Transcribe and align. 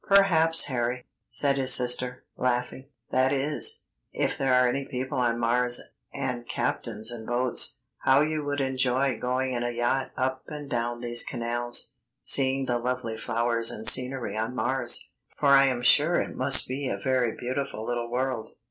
"Perhaps, 0.07 0.63
Harry," 0.63 1.05
said 1.29 1.57
his 1.57 1.75
sister, 1.75 2.23
laughing; 2.35 2.87
"that 3.11 3.31
is, 3.31 3.81
if 4.11 4.35
there 4.35 4.51
are 4.55 4.67
any 4.67 4.83
people 4.89 5.19
on 5.19 5.37
Mars, 5.37 5.79
and 6.11 6.43
captains 6.49 7.11
and 7.11 7.27
boats. 7.27 7.77
How 7.99 8.21
you 8.21 8.43
would 8.43 8.61
enjoy 8.61 9.19
going 9.19 9.51
in 9.53 9.61
a 9.61 9.69
yacht 9.69 10.09
up 10.17 10.43
and 10.47 10.67
down 10.67 11.01
these 11.01 11.21
canals, 11.21 11.91
seeing 12.23 12.65
the 12.65 12.79
lovely 12.79 13.15
flowers 13.15 13.69
and 13.69 13.87
scenery 13.87 14.35
on 14.35 14.55
Mars, 14.55 15.07
for 15.37 15.49
I 15.49 15.65
am 15.65 15.83
sure 15.83 16.15
it 16.19 16.35
must 16.35 16.67
be 16.67 16.89
a 16.89 16.97
very 16.97 17.35
beautiful 17.37 17.85
little 17.85 18.09
world. 18.09 18.55